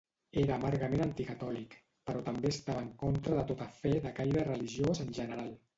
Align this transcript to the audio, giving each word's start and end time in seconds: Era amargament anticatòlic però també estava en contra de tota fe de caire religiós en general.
Era 0.43 0.53
amargament 0.53 1.03
anticatòlic 1.05 1.77
però 2.09 2.25
també 2.31 2.51
estava 2.55 2.83
en 2.87 2.91
contra 3.05 3.39
de 3.41 3.47
tota 3.53 3.71
fe 3.79 3.95
de 4.09 4.19
caire 4.23 4.51
religiós 4.53 5.07
en 5.07 5.17
general. 5.23 5.59